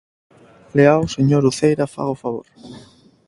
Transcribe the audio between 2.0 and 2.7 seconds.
o favor.